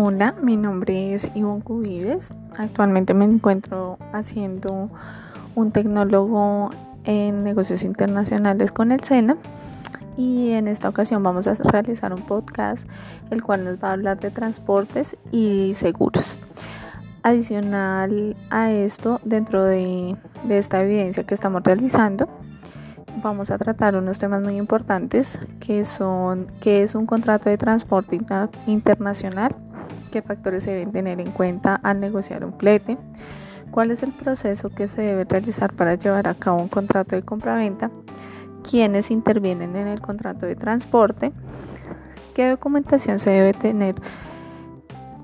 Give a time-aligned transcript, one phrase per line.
[0.00, 2.30] Hola, mi nombre es Ivonne Cubides.
[2.56, 4.88] Actualmente me encuentro haciendo
[5.56, 6.70] un tecnólogo
[7.02, 9.38] en negocios internacionales con el SENA
[10.16, 12.88] y en esta ocasión vamos a realizar un podcast
[13.32, 16.38] el cual nos va a hablar de transportes y seguros.
[17.24, 20.16] Adicional a esto, dentro de,
[20.48, 22.28] esta evidencia que estamos realizando,
[23.20, 28.16] vamos a tratar unos temas muy importantes que son qué es un contrato de transporte
[28.68, 29.56] internacional,
[30.08, 32.96] qué factores se deben tener en cuenta al negociar un flete,
[33.70, 37.22] cuál es el proceso que se debe realizar para llevar a cabo un contrato de
[37.22, 37.90] compraventa,
[38.68, 41.32] quiénes intervienen en el contrato de transporte,
[42.34, 43.94] qué documentación se debe tener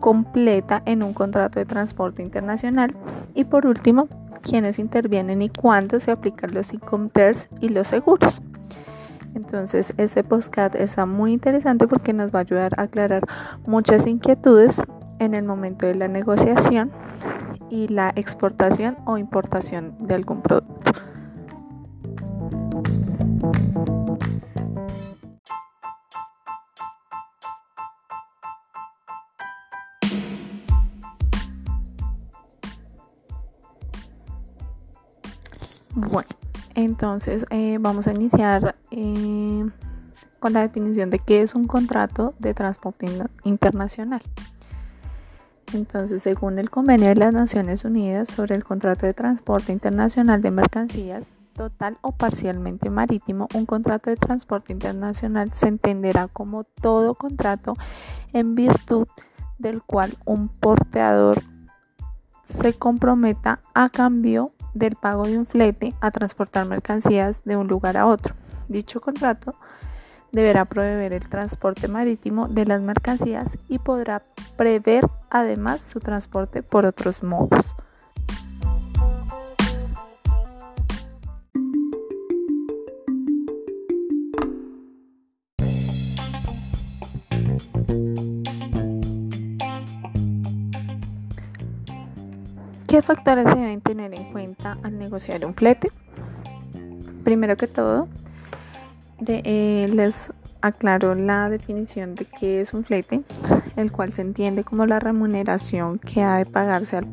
[0.00, 2.94] completa en un contrato de transporte internacional
[3.34, 4.08] y por último
[4.42, 8.42] quiénes intervienen y cuándo se aplican los e-commerce y los seguros.
[9.34, 13.24] Entonces, este podcast está muy interesante porque nos va a ayudar a aclarar
[13.66, 14.80] muchas inquietudes
[15.18, 16.90] en el momento de la negociación
[17.70, 20.92] y la exportación o importación de algún producto.
[35.96, 36.28] Bueno,
[36.74, 39.64] entonces eh, vamos a iniciar eh,
[40.40, 43.06] con la definición de qué es un contrato de transporte
[43.44, 44.22] internacional.
[45.72, 50.50] Entonces, según el convenio de las Naciones Unidas sobre el contrato de transporte internacional de
[50.50, 57.74] mercancías, total o parcialmente marítimo, un contrato de transporte internacional se entenderá como todo contrato
[58.32, 59.06] en virtud
[59.58, 61.42] del cual un porteador
[62.44, 67.96] se comprometa a cambio del pago de un flete a transportar mercancías de un lugar
[67.96, 68.34] a otro.
[68.68, 69.54] Dicho contrato
[70.32, 74.22] deberá proveer el transporte marítimo de las mercancías y podrá
[74.56, 77.76] prever además su transporte por otros modos.
[92.94, 95.90] ¿Qué factores se deben tener en cuenta al negociar un flete?
[97.24, 98.06] Primero que todo,
[99.26, 103.22] eh, les aclaro la definición de qué es un flete,
[103.74, 107.08] el cual se entiende como la remuneración que ha de pagarse al,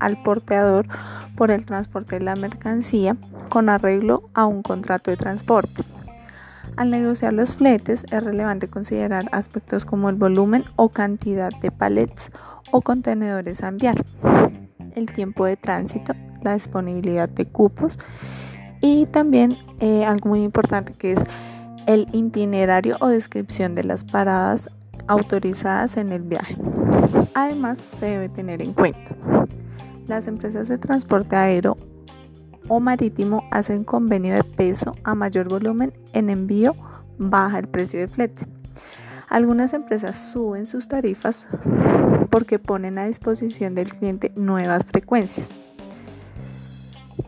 [0.00, 0.88] al porteador
[1.36, 3.16] por el transporte de la mercancía
[3.50, 5.84] con arreglo a un contrato de transporte.
[6.74, 12.32] Al negociar los fletes es relevante considerar aspectos como el volumen o cantidad de palets
[12.72, 14.04] o contenedores a enviar
[14.94, 17.98] el tiempo de tránsito, la disponibilidad de cupos
[18.80, 21.20] y también eh, algo muy importante que es
[21.86, 24.70] el itinerario o descripción de las paradas
[25.06, 26.56] autorizadas en el viaje.
[27.34, 29.16] Además, se debe tener en cuenta
[30.06, 31.76] las empresas de transporte aéreo
[32.68, 36.74] o marítimo hacen convenio de peso a mayor volumen en envío,
[37.18, 38.46] baja el precio de flete.
[39.28, 41.46] Algunas empresas suben sus tarifas
[42.30, 45.50] porque ponen a disposición del cliente nuevas frecuencias.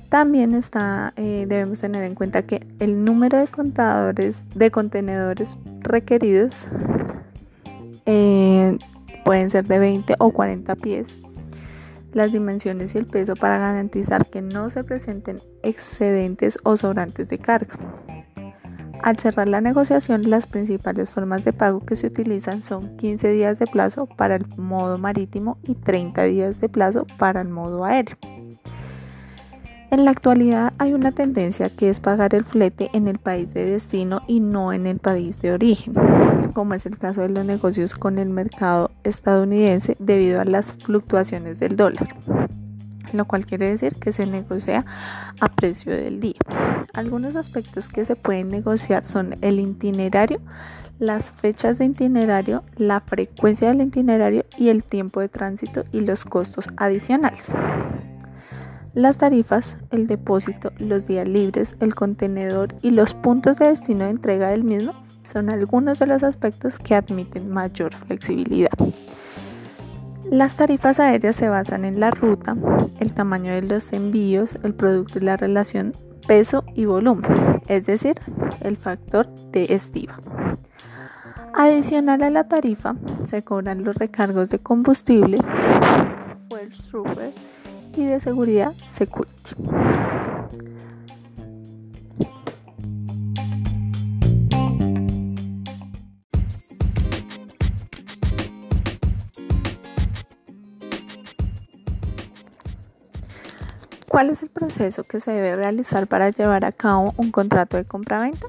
[0.09, 6.69] También está, eh, debemos tener en cuenta que el número de contadores de contenedores requeridos
[8.07, 8.79] eh,
[9.25, 11.19] pueden ser de 20 o 40 pies.
[12.13, 17.39] Las dimensiones y el peso para garantizar que no se presenten excedentes o sobrantes de
[17.39, 17.77] carga.
[19.07, 23.61] Al cerrar la negociación, las principales formas de pago que se utilizan son 15 días
[23.61, 28.17] de plazo para el modo marítimo y 30 días de plazo para el modo aéreo.
[29.93, 33.71] En la actualidad hay una tendencia que es pagar el flete en el país de
[33.71, 35.95] destino y no en el país de origen,
[36.53, 41.61] como es el caso de los negocios con el mercado estadounidense debido a las fluctuaciones
[41.61, 42.09] del dólar
[43.17, 44.85] lo cual quiere decir que se negocia
[45.41, 46.39] a precio del día.
[46.93, 50.41] Algunos aspectos que se pueden negociar son el itinerario,
[50.99, 56.25] las fechas de itinerario, la frecuencia del itinerario y el tiempo de tránsito y los
[56.25, 57.47] costos adicionales.
[58.95, 64.11] Las tarifas, el depósito, los días libres, el contenedor y los puntos de destino de
[64.11, 68.71] entrega del mismo son algunos de los aspectos que admiten mayor flexibilidad.
[70.31, 72.57] Las tarifas aéreas se basan en la ruta,
[72.99, 75.93] el tamaño de los envíos, el producto y la relación
[76.27, 78.17] peso y volumen, es decir,
[78.61, 80.19] el factor de estiva.
[81.55, 85.39] Adicional a la tarifa, se cobran los recargos de combustible,
[86.49, 87.33] fuel
[87.97, 89.55] y de seguridad security.
[104.17, 107.85] ¿Cuál es el proceso que se debe realizar para llevar a cabo un contrato de
[107.85, 108.47] compra-venta?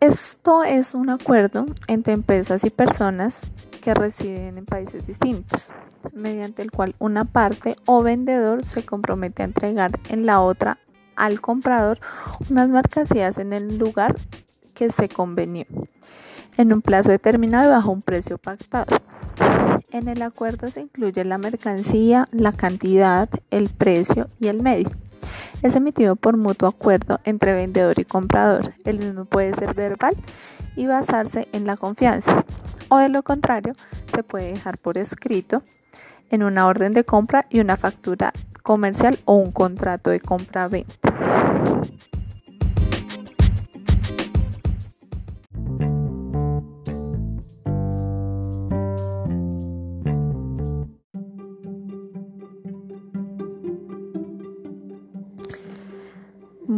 [0.00, 3.42] Esto es un acuerdo entre empresas y personas
[3.80, 5.68] que residen en países distintos,
[6.12, 10.78] mediante el cual una parte o vendedor se compromete a entregar en la otra
[11.14, 12.00] al comprador
[12.50, 14.16] unas mercancías en el lugar
[14.74, 15.66] que se convenió,
[16.56, 18.96] en un plazo determinado y bajo un precio pactado.
[19.94, 24.90] En el acuerdo se incluye la mercancía, la cantidad, el precio y el medio.
[25.62, 28.74] Es emitido por mutuo acuerdo entre vendedor y comprador.
[28.84, 30.16] El mismo puede ser verbal
[30.74, 32.44] y basarse en la confianza.
[32.88, 33.74] O de lo contrario,
[34.12, 35.62] se puede dejar por escrito
[36.28, 38.32] en una orden de compra y una factura
[38.64, 41.14] comercial o un contrato de compra-venta.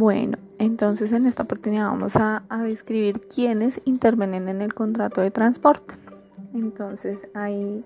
[0.07, 5.95] Bueno, entonces en esta oportunidad vamos a, describir quiénes intervienen en el contrato de transporte.
[6.53, 7.83] Entonces hay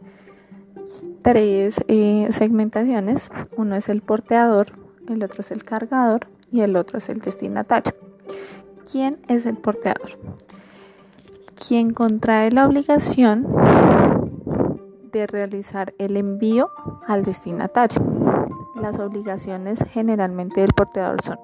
[1.24, 3.32] tres eh, segmentaciones.
[3.58, 4.74] Uno es el porteador,
[5.08, 7.96] el otro es el cargador y el otro es el destinatario.
[8.92, 10.12] ¿Quién es el porteador?
[11.68, 13.48] Quien contrae la obligación
[15.12, 16.70] de realizar el envío
[17.08, 18.00] al destinatario.
[18.80, 21.40] Las obligaciones generalmente del porteador son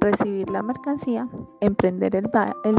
[0.00, 1.28] recibir la mercancía,
[1.60, 2.28] emprender el,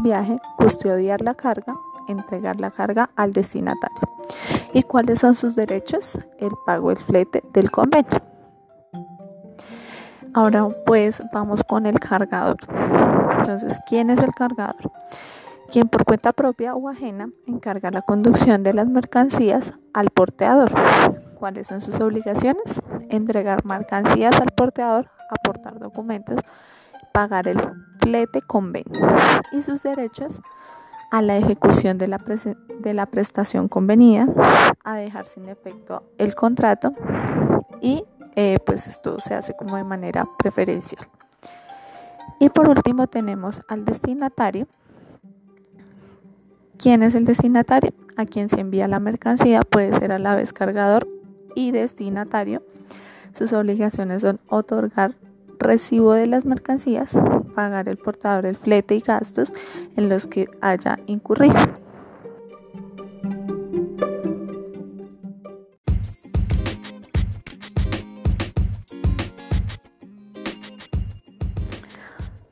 [0.02, 1.76] viaje, custodiar la carga,
[2.08, 4.00] entregar la carga al destinatario.
[4.74, 6.20] ¿Y cuáles son sus derechos?
[6.38, 8.22] El pago del flete del convenio.
[10.34, 12.58] Ahora pues vamos con el cargador.
[13.40, 14.92] Entonces, ¿quién es el cargador?
[15.72, 20.72] Quien por cuenta propia o ajena encarga la conducción de las mercancías al porteador.
[21.40, 22.82] ¿Cuáles son sus obligaciones?
[23.10, 26.42] Entregar mercancías al porteador, aportar documentos,
[27.12, 27.60] pagar el
[28.00, 29.08] flete convenio
[29.52, 30.42] y sus derechos
[31.12, 34.28] a la ejecución de la, prestación convenida,
[34.84, 36.94] a dejar sin efecto el contrato
[37.82, 38.04] y
[38.36, 41.08] eh, pues esto se hace como de manera preferencial.
[42.40, 44.68] Y por último tenemos al destinatario.
[46.78, 47.94] ¿Quién es el destinatario?
[48.16, 51.08] A quien se envía la mercancía puede ser a la vez cargador
[51.56, 52.64] y destinatario.
[53.34, 55.16] Sus obligaciones son otorgar
[55.60, 57.12] recibo de las mercancías,
[57.54, 59.54] pagar el portador el flete y gastos
[59.96, 61.56] en los que haya incurrido.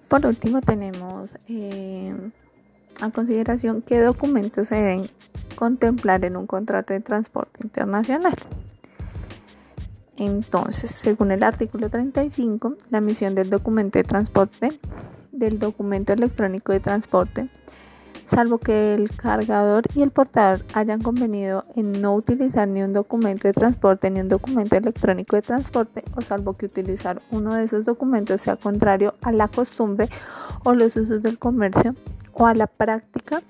[0.10, 2.16] Por último tenemos eh,
[3.02, 5.10] a consideración qué documentos se deben
[5.56, 8.36] contemplar en un contrato de transporte internacional.
[10.18, 14.70] Entonces, según el artículo 35, la emisión del documento de transporte,
[15.32, 17.50] del documento electrónico de transporte,
[18.26, 23.48] salvo que el cargador y el portador hayan convenido en no utilizar ni un documento
[23.48, 27.86] de transporte ni un documento electrónico de transporte, o salvo que utilizar uno de esos
[27.86, 30.10] documentos sea contrario a la costumbre
[30.64, 31.96] o los usos del comercio
[32.34, 33.42] o a la práctica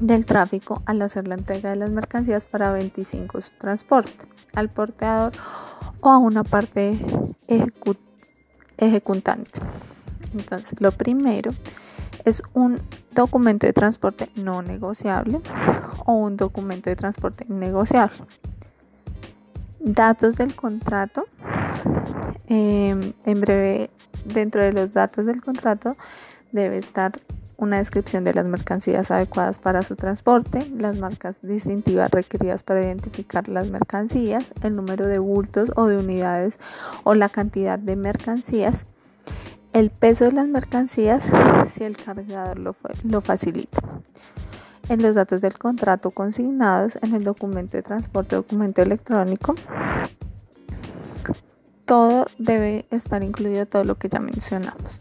[0.00, 5.32] del tráfico al hacer la entrega de las mercancías para 25 su transporte al portador
[6.00, 6.98] o a una parte
[8.78, 9.60] ejecutante.
[10.34, 11.50] Entonces, lo primero
[12.24, 12.80] es un
[13.12, 15.40] documento de transporte no negociable
[16.04, 18.18] o un documento de transporte negociable.
[19.80, 21.26] Datos del contrato.
[22.48, 23.90] Em, en breve,
[24.24, 25.96] dentro de los datos del contrato
[26.52, 27.12] debe estar
[27.58, 33.48] una descripción de las mercancías adecuadas para su transporte, las marcas distintivas requeridas para identificar
[33.48, 36.58] las mercancías, el número de bultos o de unidades
[37.04, 38.84] o la cantidad de mercancías,
[39.72, 41.24] el peso de las mercancías
[41.72, 43.82] si el cargador lo, lo facilita.
[44.88, 49.54] En los datos del contrato consignados en el documento de transporte documento electrónico,
[51.84, 55.00] todo debe estar incluido todo lo que ya mencionamos.